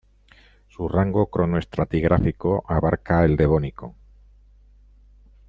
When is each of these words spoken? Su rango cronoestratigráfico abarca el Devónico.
Su 0.67 0.87
rango 0.89 1.29
cronoestratigráfico 1.29 2.63
abarca 2.67 3.23
el 3.23 3.37
Devónico. 3.37 3.93